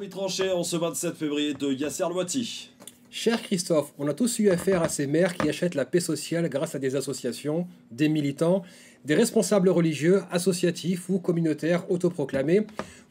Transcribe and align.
La 0.00 0.08
tranchée 0.08 0.50
en 0.50 0.64
ce 0.64 0.76
27 0.76 1.14
février 1.16 1.52
de 1.52 1.70
Yasser 1.70 2.04
Loiti. 2.08 2.70
Cher 3.10 3.42
Christophe, 3.42 3.92
on 3.98 4.08
a 4.08 4.14
tous 4.14 4.38
eu 4.38 4.48
affaire 4.48 4.82
à 4.82 4.88
ces 4.88 5.06
maires 5.06 5.36
qui 5.36 5.50
achètent 5.50 5.74
la 5.74 5.84
paix 5.84 6.00
sociale 6.00 6.48
grâce 6.48 6.74
à 6.74 6.78
des 6.78 6.96
associations, 6.96 7.66
des 7.90 8.08
militants, 8.08 8.62
des 9.04 9.14
responsables 9.14 9.68
religieux, 9.68 10.22
associatifs 10.30 11.10
ou 11.10 11.18
communautaires 11.18 11.90
autoproclamés, 11.90 12.62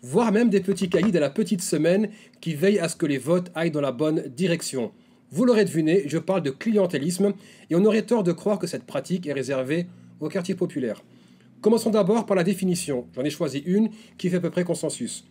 voire 0.02 0.32
même 0.32 0.50
des 0.50 0.60
petits 0.60 0.90
caïds 0.90 1.16
à 1.16 1.20
la 1.20 1.30
petite 1.30 1.62
semaine 1.62 2.10
qui 2.40 2.56
veillent 2.56 2.80
à 2.80 2.90
ce 2.90 2.96
que 2.96 3.06
les 3.06 3.20
votes 3.20 3.52
aillent 3.54 3.70
dans 3.70 3.82
la 3.82 3.92
bonne 3.92 4.24
direction. 4.30 4.92
Vous 5.30 5.46
l'aurez 5.46 5.66
deviné, 5.66 6.06
je 6.08 6.18
parle 6.18 6.42
de 6.42 6.50
clientélisme 6.50 7.34
et 7.70 7.76
on 7.76 7.86
aurait 7.86 8.08
tort 8.08 8.24
de 8.24 8.32
croire 8.32 8.58
que 8.58 8.66
cette 8.66 8.86
pratique 8.86 9.28
est 9.28 9.34
réservée 9.34 9.86
aux 10.20 10.30
quartiers 10.30 10.56
populaires. 10.56 11.04
Commençons 11.62 11.92
d'abord 11.92 12.26
par 12.26 12.36
la 12.36 12.44
définition. 12.44 13.06
J'en 13.16 13.24
ai 13.24 13.30
choisi 13.30 13.60
une 13.68 13.92
qui 14.18 14.30
fait 14.30 14.38
à 14.38 14.42
peu 14.42 14.50
près 14.50 14.64
consensus. 14.64 15.26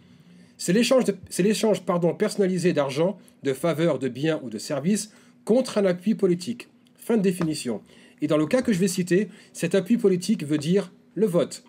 C'est 0.61 0.75
l'échange 0.75 1.83
personnalisé 2.19 2.75
d'argent, 2.75 3.17
de 3.45 3.55
faveurs, 3.55 3.99
de 3.99 4.09
biens 4.09 4.43
ou 4.45 4.51
de 4.51 4.59
services 4.59 5.11
contre 5.47 5.79
un 5.79 5.87
appui 5.87 6.15
politique. 6.15 6.69
Fin 6.99 7.17
de 7.17 7.23
définition. 7.23 7.81
Et 8.21 8.27
dans 8.27 8.37
le 8.37 8.45
cas 8.45 8.61
que 8.61 8.75
je 8.75 8.79
vais 8.79 8.87
citer, 8.87 9.31
cet 9.55 9.75
appui 9.75 9.97
politique 9.97 10.45
veut 10.45 10.59
dire 10.59 10.93
le 11.15 11.25
vote. 11.25 11.65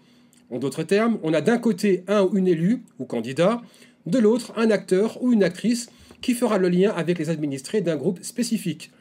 En 0.49 0.59
d'autres 0.59 0.83
termes, 0.83 1.19
on 1.23 1.33
a 1.33 1.39
d'un 1.39 1.57
côté 1.57 2.03
un 2.09 2.23
ou 2.23 2.37
une 2.37 2.49
élue 2.49 2.81
ou 2.99 3.05
candidat, 3.05 3.61
de 4.07 4.19
l'autre 4.19 4.51
un 4.57 4.69
acteur 4.69 5.23
ou 5.23 5.31
une 5.31 5.45
actrice 5.45 5.89
qui 6.19 6.33
fera 6.33 6.57
le 6.57 6.67
lien 6.67 6.91
avec 6.91 7.17
les 7.17 7.29
administrés 7.29 7.79
d'un 7.79 7.95
groupe 7.95 8.21
spécifique. 8.21 8.91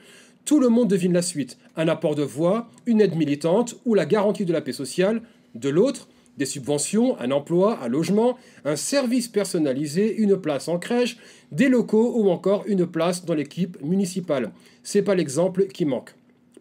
Tout 0.44 0.60
le 0.60 0.68
monde 0.68 0.88
devine 0.88 1.14
la 1.14 1.22
suite. 1.22 1.58
Un 1.76 1.88
apport 1.88 2.14
de 2.14 2.22
voix, 2.22 2.70
une 2.86 3.00
aide 3.00 3.16
militante 3.16 3.74
ou 3.84 3.94
la 3.94 4.06
garantie 4.06 4.44
de 4.44 4.52
la 4.52 4.60
paix 4.60 4.72
sociale. 4.72 5.22
De 5.56 5.68
l'autre, 5.68 6.08
des 6.36 6.46
subventions, 6.46 7.18
un 7.20 7.30
emploi, 7.30 7.78
un 7.82 7.88
logement, 7.88 8.36
un 8.64 8.76
service 8.76 9.28
personnalisé, 9.28 10.16
une 10.16 10.36
place 10.36 10.68
en 10.68 10.78
crèche, 10.78 11.18
des 11.52 11.68
locaux 11.68 12.14
ou 12.16 12.30
encore 12.30 12.64
une 12.66 12.86
place 12.86 13.24
dans 13.24 13.34
l'équipe 13.34 13.80
municipale. 13.82 14.52
C'est 14.82 15.02
pas 15.02 15.14
l'exemple 15.14 15.66
qui 15.66 15.84
manque. 15.84 16.14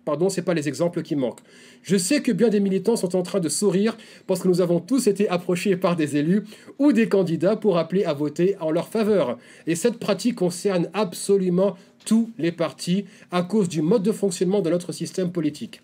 Pardon, 0.06 0.30
c'est 0.30 0.42
pas 0.42 0.56
les 0.56 0.68
exemples 0.68 1.04
qui 1.04 1.16
manquent. 1.16 1.42
Je 1.84 1.96
sais 1.96 2.22
que 2.22 2.32
bien 2.32 2.50
des 2.50 2.60
militants 2.60 2.96
sont 2.96 3.16
en 3.16 3.22
train 3.22 3.40
de 3.40 3.48
sourire 3.48 3.96
parce 4.26 4.42
que 4.42 4.48
nous 4.48 4.60
avons 4.60 4.80
tous 4.80 5.06
été 5.06 5.30
approchés 5.30 5.76
par 5.76 5.96
des 5.96 6.18
élus 6.18 6.46
ou 6.80 6.92
des 6.94 7.08
candidats 7.08 7.56
pour 7.56 7.78
appeler 7.78 8.06
à 8.06 8.14
voter 8.14 8.56
en 8.60 8.72
leur 8.72 8.88
faveur. 8.88 9.38
Et 9.68 9.76
cette 9.76 10.00
pratique 10.00 10.36
concerne 10.36 10.90
absolument 10.94 11.76
tous 12.06 12.32
les 12.38 12.52
partis 12.52 13.06
à 13.30 13.44
cause 13.44 13.70
du 13.70 13.82
mode 13.82 14.04
de 14.04 14.12
fonctionnement 14.12 14.62
de 14.62 14.70
notre 14.70 14.92
système 14.92 15.32
politique. 15.32 15.82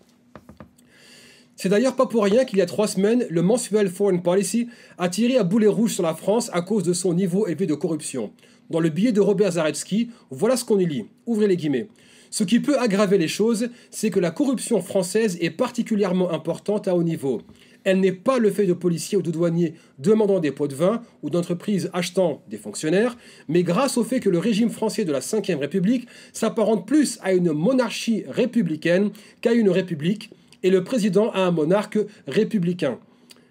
C'est 1.56 1.70
d'ailleurs 1.70 1.96
pas 1.96 2.04
pour 2.04 2.22
rien 2.22 2.44
qu'il 2.44 2.58
y 2.58 2.62
a 2.62 2.66
trois 2.66 2.86
semaines, 2.86 3.26
le 3.30 3.40
mensuel 3.40 3.88
Foreign 3.88 4.20
Policy 4.20 4.68
a 4.98 5.08
tiré 5.08 5.38
à 5.38 5.42
boulet 5.42 5.66
rouge 5.66 5.94
sur 5.94 6.02
la 6.02 6.14
France 6.14 6.50
à 6.52 6.60
cause 6.60 6.82
de 6.82 6.92
son 6.92 7.14
niveau 7.14 7.46
élevé 7.46 7.64
de 7.64 7.74
corruption. 7.74 8.30
Dans 8.68 8.78
le 8.78 8.90
billet 8.90 9.12
de 9.12 9.22
Robert 9.22 9.52
Zaretsky, 9.52 10.10
voilà 10.30 10.58
ce 10.58 10.66
qu'on 10.66 10.78
y 10.78 10.84
lit. 10.84 11.06
Ouvrez 11.24 11.46
les 11.46 11.56
guillemets. 11.56 11.88
Ce 12.30 12.44
qui 12.44 12.60
peut 12.60 12.78
aggraver 12.78 13.16
les 13.16 13.28
choses, 13.28 13.70
c'est 13.90 14.10
que 14.10 14.20
la 14.20 14.30
corruption 14.30 14.82
française 14.82 15.38
est 15.40 15.48
particulièrement 15.50 16.30
importante 16.30 16.88
à 16.88 16.94
haut 16.94 17.02
niveau. 17.02 17.40
Elle 17.84 18.00
n'est 18.00 18.12
pas 18.12 18.38
le 18.38 18.50
fait 18.50 18.66
de 18.66 18.74
policiers 18.74 19.16
ou 19.16 19.22
de 19.22 19.30
douaniers 19.30 19.74
demandant 19.98 20.40
des 20.40 20.50
pots 20.50 20.68
de 20.68 20.74
vin 20.74 21.00
ou 21.22 21.30
d'entreprises 21.30 21.88
achetant 21.94 22.42
des 22.50 22.58
fonctionnaires, 22.58 23.16
mais 23.48 23.62
grâce 23.62 23.96
au 23.96 24.04
fait 24.04 24.20
que 24.20 24.28
le 24.28 24.38
régime 24.38 24.68
français 24.68 25.06
de 25.06 25.12
la 25.12 25.20
Ve 25.20 25.58
République 25.58 26.06
s'apparente 26.34 26.86
plus 26.86 27.18
à 27.22 27.32
une 27.32 27.52
monarchie 27.52 28.24
républicaine 28.28 29.10
qu'à 29.40 29.54
une 29.54 29.70
république, 29.70 30.30
et 30.66 30.70
le 30.70 30.82
président 30.82 31.30
a 31.30 31.42
un 31.42 31.52
monarque 31.52 32.00
républicain. 32.26 32.98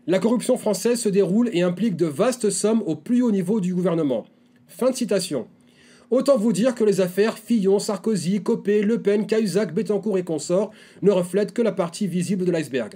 La 0.05 0.19
corruption 0.19 0.57
française 0.57 0.99
se 0.99 1.07
déroule 1.07 1.49
et 1.53 1.61
implique 1.61 1.95
de 1.95 2.05
vastes 2.05 2.49
sommes 2.49 2.83
au 2.85 2.97
plus 2.97 3.21
haut 3.21 3.31
niveau 3.31 3.61
du 3.61 3.73
gouvernement. 3.73 4.25
Fin 4.67 4.89
de 4.89 4.95
citation. 4.97 5.47
Autant 6.11 6.37
vous 6.37 6.51
dire 6.51 6.75
que 6.75 6.83
les 6.83 6.99
affaires 6.99 7.37
Fillon, 7.37 7.79
Sarkozy, 7.79 8.43
Copé, 8.43 8.81
Le 8.81 9.01
Pen, 9.01 9.27
Cahuzac, 9.27 9.73
Bettencourt 9.73 10.17
et 10.17 10.25
consorts 10.25 10.71
ne 11.03 11.11
reflètent 11.11 11.53
que 11.53 11.61
la 11.61 11.71
partie 11.71 12.05
visible 12.05 12.43
de 12.43 12.51
l'iceberg. 12.51 12.95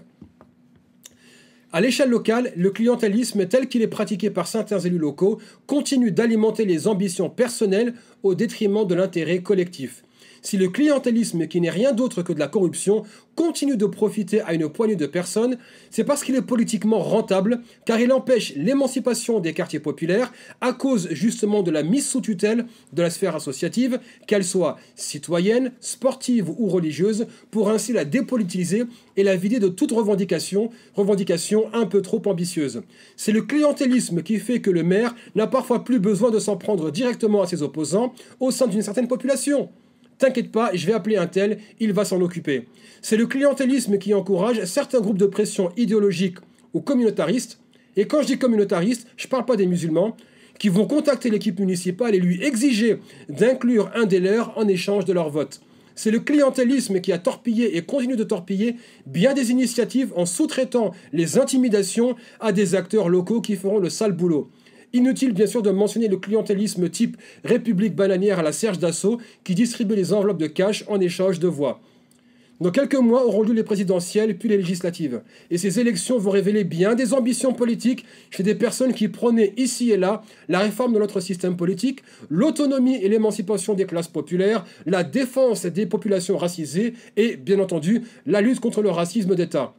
À 1.72 1.80
l'échelle 1.80 2.10
locale, 2.10 2.52
le 2.58 2.72
clientélisme 2.72 3.48
tel 3.48 3.70
qu'il 3.70 3.84
est 3.84 3.88
pratiqué 3.88 4.30
par 4.30 4.48
certains 4.48 4.80
élus 4.80 4.98
locaux 4.98 5.40
continue 5.66 6.12
d'alimenter 6.12 6.66
les 6.66 6.90
ambitions 6.90 7.30
personnelles 7.30 7.94
au 8.24 8.36
détriment 8.36 8.86
de 8.86 8.96
l'intérêt 8.96 9.42
collectif. 9.42 10.04
Si 10.42 10.58
le 10.58 10.70
clientélisme, 10.70 11.48
qui 11.48 11.62
n'est 11.62 11.70
rien 11.70 11.94
d'autre 11.94 12.22
que 12.22 12.34
de 12.34 12.40
la 12.40 12.48
corruption, 12.48 13.04
continue 13.36 13.78
de 13.78 13.86
profiter 13.86 14.42
à 14.42 14.54
une 14.54 14.68
poignée 14.68 14.96
de 14.96 15.06
personnes, 15.06 15.58
c'est 15.92 16.04
parce 16.04 16.24
qu'il 16.24 16.36
est 16.36 16.42
politiquement 16.42 17.00
rentable, 17.00 17.62
car 17.86 18.00
il 18.00 18.12
empêche 18.12 18.54
l'émancipation 18.56 19.40
des 19.40 19.54
quartiers 19.54 19.80
populaires 19.80 20.34
à 20.60 20.74
cause 20.74 21.08
justement 21.12 21.64
de 21.64 21.72
la 21.72 21.84
mise 21.84 22.08
sous 22.08 22.20
tutelle 22.20 22.66
de 22.92 23.02
la 23.02 23.10
sphère 23.10 23.36
associative, 23.36 24.00
qu'elle 24.28 24.44
soit 24.44 24.78
citoyenne, 24.96 25.72
sportive 25.80 26.50
ou 26.50 26.68
religieuse, 26.68 27.28
pour 27.50 27.70
ainsi 27.70 27.94
la 27.94 28.04
dépolitiser 28.04 28.84
et 29.16 29.24
la 29.24 29.36
vider 29.36 29.60
de 29.60 29.70
toute 29.70 29.92
revendication, 29.92 30.70
revendication 30.96 31.74
un 31.74 31.86
peu 31.86 32.02
trop 32.02 32.22
ambitieuse. 32.26 32.82
C'est 33.16 33.32
le 33.32 33.42
clientélisme 33.42 34.22
qui 34.22 34.38
fait 34.38 34.60
que 34.60 34.70
le 34.70 34.84
maire 34.84 35.16
n'a 35.36 35.48
parfois 35.48 35.84
plus 35.84 36.00
besoin 36.00 36.32
de 36.32 36.40
s'en 36.40 36.58
prendre 36.58 36.92
directement 36.92 37.42
à 37.42 37.48
ses 37.48 37.62
opposants 37.64 38.14
au 38.40 38.52
sein 38.52 38.68
d'une 38.68 38.82
certaine 38.82 39.08
population. 39.08 39.70
T'inquiète 40.20 40.52
pas, 40.52 40.72
je 40.74 40.86
vais 40.86 40.92
appeler 40.92 41.16
un 41.16 41.28
tel, 41.28 41.60
il 41.80 41.94
va 41.94 42.04
s'en 42.04 42.20
occuper. 42.22 42.68
C'est 43.02 43.16
le 43.16 43.26
clientélisme 43.26 43.98
qui 43.98 44.14
encourage 44.14 44.64
certains 44.66 45.00
groupes 45.00 45.18
de 45.18 45.26
pression 45.26 45.72
idéologiques 45.78 46.40
ou 46.74 46.82
communautaristes, 46.82 47.62
et 47.96 48.06
quand 48.06 48.22
je 48.22 48.28
dis 48.28 48.38
communautaristes, 48.38 49.08
je 49.16 49.28
ne 49.28 49.30
parle 49.30 49.46
pas 49.46 49.56
des 49.56 49.66
musulmans, 49.66 50.18
qui 50.60 50.68
vont 50.68 50.86
contacter 50.86 51.30
l'équipe 51.30 51.58
municipale 51.58 52.16
et 52.16 52.20
lui 52.20 52.44
exiger 52.44 53.00
d'inclure 53.30 53.90
un 53.96 54.06
des 54.06 54.20
leurs 54.20 54.58
en 54.58 54.68
échange 54.68 55.06
de 55.06 55.14
leur 55.14 55.30
vote. 55.30 55.62
C'est 55.96 56.12
le 56.12 56.20
clientélisme 56.20 57.00
qui 57.00 57.14
a 57.14 57.18
torpillé 57.18 57.78
et 57.78 57.82
continue 57.82 58.18
de 58.18 58.24
torpiller 58.26 58.76
bien 59.06 59.34
des 59.34 59.52
initiatives 59.52 60.12
en 60.18 60.26
sous-traitant 60.26 60.92
les 61.14 61.38
intimidations 61.38 62.18
à 62.42 62.52
des 62.52 62.76
acteurs 62.76 63.08
locaux 63.08 63.40
qui 63.40 63.56
feront 63.56 63.80
le 63.80 63.90
sale 63.90 64.12
boulot. 64.12 64.50
Inutile 64.92 65.34
bien 65.34 65.46
sûr 65.46 65.62
de 65.62 65.70
mentionner 65.70 66.08
le 66.08 66.18
clientélisme 66.18 66.90
type 66.90 67.16
République 67.44 67.96
bananière 67.96 68.40
à 68.40 68.44
la 68.44 68.52
Serge 68.52 68.80
d'Assaut 68.80 69.20
qui 69.44 69.54
distribue 69.54 69.96
les 69.96 70.14
enveloppes 70.14 70.40
de 70.40 70.48
cash 70.48 70.84
en 70.88 71.00
échange 71.00 71.40
de 71.40 71.48
voix. 71.48 71.80
Dans 72.60 72.72
quelques 72.72 72.96
mois 72.96 73.26
auront 73.26 73.44
lieu 73.44 73.54
les 73.54 73.64
présidentielles 73.64 74.38
puis 74.38 74.50
les 74.50 74.58
législatives. 74.58 75.22
Et 75.52 75.60
ces 75.60 75.80
élections 75.80 76.18
vont 76.18 76.32
révéler 76.32 76.64
bien 76.64 76.96
des 76.96 77.14
ambitions 77.14 77.54
politiques 77.54 78.04
chez 78.32 78.42
des 78.42 78.56
personnes 78.56 78.94
qui 78.94 79.08
prônaient 79.08 79.54
ici 79.58 79.92
et 79.92 79.98
là 79.98 80.24
la 80.50 80.60
réforme 80.60 80.94
de 80.94 81.00
notre 81.00 81.20
système 81.20 81.56
politique, 81.56 82.02
l'autonomie 82.30 82.98
et 82.98 83.10
l'émancipation 83.10 83.76
des 83.76 83.86
classes 83.86 84.10
populaires, 84.10 84.66
la 84.88 85.04
défense 85.04 85.68
des 85.68 85.86
populations 85.86 86.36
racisées 86.36 86.96
et, 87.16 87.38
bien 87.38 87.60
entendu, 87.60 88.02
la 88.26 88.42
lutte 88.42 88.60
contre 88.60 88.82
le 88.82 88.90
racisme 88.90 89.36
d'État. 89.36 89.76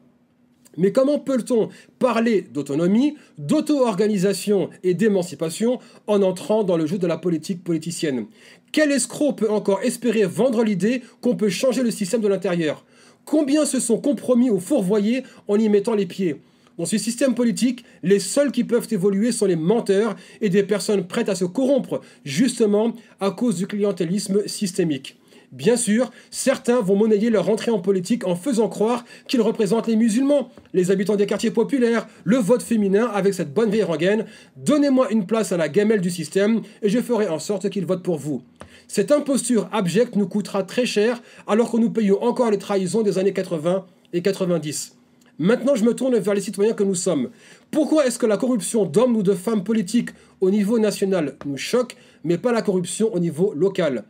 Mais 0.76 0.92
comment 0.92 1.18
peut-on 1.18 1.68
parler 1.98 2.42
d'autonomie, 2.42 3.16
d'auto-organisation 3.38 4.70
et 4.82 4.94
d'émancipation 4.94 5.78
en 6.06 6.22
entrant 6.22 6.64
dans 6.64 6.76
le 6.76 6.86
jeu 6.86 6.98
de 6.98 7.06
la 7.06 7.18
politique 7.18 7.64
politicienne? 7.64 8.26
Quel 8.72 8.92
escroc 8.92 9.32
peut 9.32 9.50
encore 9.50 9.82
espérer 9.82 10.24
vendre 10.24 10.62
l'idée 10.62 11.02
qu'on 11.20 11.36
peut 11.36 11.48
changer 11.48 11.82
le 11.82 11.90
système 11.90 12.20
de 12.20 12.28
l'intérieur? 12.28 12.84
Combien 13.24 13.64
se 13.64 13.80
sont 13.80 13.98
compromis 13.98 14.50
ou 14.50 14.60
fourvoyés 14.60 15.24
en 15.48 15.58
y 15.58 15.68
mettant 15.68 15.94
les 15.94 16.06
pieds? 16.06 16.40
Dans 16.78 16.86
ce 16.86 16.96
système 16.96 17.34
politique, 17.34 17.84
les 18.02 18.20
seuls 18.20 18.52
qui 18.52 18.64
peuvent 18.64 18.88
évoluer 18.90 19.32
sont 19.32 19.44
les 19.44 19.56
menteurs 19.56 20.16
et 20.40 20.48
des 20.48 20.62
personnes 20.62 21.06
prêtes 21.06 21.28
à 21.28 21.34
se 21.34 21.44
corrompre, 21.44 22.00
justement 22.24 22.94
à 23.20 23.32
cause 23.32 23.56
du 23.56 23.66
clientélisme 23.66 24.48
systémique. 24.48 25.19
Bien 25.52 25.76
sûr, 25.76 26.12
certains 26.30 26.80
vont 26.80 26.94
monnayer 26.94 27.28
leur 27.28 27.50
entrée 27.50 27.72
en 27.72 27.80
politique 27.80 28.24
en 28.24 28.36
faisant 28.36 28.68
croire 28.68 29.04
qu'ils 29.26 29.40
représentent 29.40 29.88
les 29.88 29.96
musulmans, 29.96 30.48
les 30.72 30.92
habitants 30.92 31.16
des 31.16 31.26
quartiers 31.26 31.50
populaires, 31.50 32.06
le 32.22 32.36
vote 32.36 32.62
féminin 32.62 33.06
avec 33.12 33.34
cette 33.34 33.52
bonne 33.52 33.68
vieille 33.68 33.82
rengaine. 33.82 34.26
Donnez-moi 34.56 35.10
une 35.10 35.26
place 35.26 35.50
à 35.50 35.56
la 35.56 35.68
gamelle 35.68 36.00
du 36.00 36.10
système 36.10 36.60
et 36.82 36.88
je 36.88 37.00
ferai 37.00 37.26
en 37.28 37.40
sorte 37.40 37.68
qu'ils 37.68 37.84
votent 37.84 38.04
pour 38.04 38.16
vous. 38.16 38.42
Cette 38.86 39.10
imposture 39.10 39.68
abjecte 39.72 40.14
nous 40.14 40.28
coûtera 40.28 40.62
très 40.62 40.86
cher 40.86 41.20
alors 41.48 41.72
que 41.72 41.78
nous 41.78 41.90
payons 41.90 42.22
encore 42.22 42.52
les 42.52 42.58
trahisons 42.58 43.02
des 43.02 43.18
années 43.18 43.32
80 43.32 43.86
et 44.12 44.22
90. 44.22 44.96
Maintenant, 45.40 45.74
je 45.74 45.84
me 45.84 45.94
tourne 45.94 46.16
vers 46.16 46.34
les 46.34 46.40
citoyens 46.42 46.74
que 46.74 46.84
nous 46.84 46.94
sommes. 46.94 47.30
Pourquoi 47.72 48.06
est-ce 48.06 48.20
que 48.20 48.26
la 48.26 48.36
corruption 48.36 48.84
d'hommes 48.84 49.16
ou 49.16 49.24
de 49.24 49.34
femmes 49.34 49.64
politiques 49.64 50.10
au 50.40 50.50
niveau 50.52 50.78
national 50.78 51.34
nous 51.44 51.56
choque, 51.56 51.96
mais 52.22 52.38
pas 52.38 52.52
la 52.52 52.62
corruption 52.62 53.12
au 53.12 53.18
niveau 53.18 53.52
local? 53.52 54.04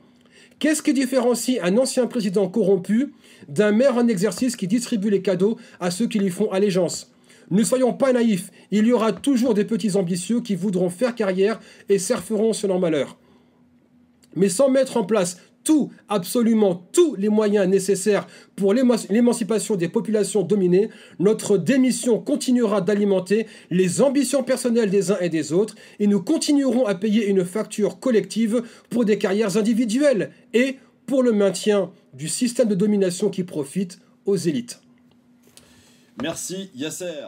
Qu'est-ce 0.61 0.83
qui 0.83 0.93
différencie 0.93 1.59
un 1.63 1.79
ancien 1.79 2.07
président 2.07 2.47
corrompu 2.47 3.15
d'un 3.49 3.73
maire 3.73 3.97
en 3.97 4.07
exercice 4.09 4.57
qui 4.57 4.69
distribue 4.69 5.09
les 5.09 5.23
cadeaux 5.23 5.57
à 5.81 5.91
ceux 5.91 6.07
qui 6.07 6.19
lui 6.19 6.29
font 6.29 6.53
allégeance? 6.53 7.11
Ne 7.51 7.65
soyons 7.65 7.95
pas 7.95 8.13
naïfs, 8.13 8.53
il 8.71 8.87
y 8.87 8.93
aura 8.93 9.13
toujours 9.13 9.55
des 9.55 9.65
petits 9.65 9.97
ambitieux 9.97 10.43
qui 10.43 10.57
voudront 10.57 10.91
faire 10.91 11.15
carrière 11.15 11.59
et 11.89 11.99
surferont 11.99 12.53
sur 12.53 12.69
leur 12.69 12.79
malheur. 12.79 13.17
Mais 14.37 14.51
sans 14.51 14.69
mettre 14.69 14.99
en 14.99 15.05
place 15.05 15.39
tout, 15.65 15.91
absolument 16.09 16.87
tous 16.93 17.15
les 17.17 17.29
moyens 17.29 17.69
nécessaires 17.69 18.27
pour 18.57 18.75
l'émancipation 18.75 19.77
des 19.77 19.89
populations 19.89 20.43
dominées, 20.43 20.91
notre 21.19 21.59
démission 21.59 22.19
continuera 22.19 22.81
d'alimenter 22.81 23.47
les 23.71 24.01
ambitions 24.01 24.43
personnelles 24.43 24.91
des 24.91 25.11
uns 25.11 25.19
et 25.21 25.29
des 25.29 25.53
autres 25.53 25.75
et 25.99 26.07
nous 26.07 26.23
continuerons 26.23 26.87
à 26.87 26.95
payer 26.95 27.27
une 27.27 27.45
facture 27.45 28.01
collective 28.01 28.63
pour 28.89 29.05
des 29.05 29.19
carrières 29.19 29.57
individuelles 29.57 30.31
et 30.55 30.77
pour 31.07 31.23
le 31.23 31.33
maintien 31.33 31.91
du 32.15 32.29
système 32.29 32.69
de 32.69 32.75
domination 32.75 33.31
qui 33.31 33.45
profite 33.45 33.99
aux 34.27 34.37
élites. 34.37 34.81
Merci 36.23 36.71
Yasser. 36.75 37.27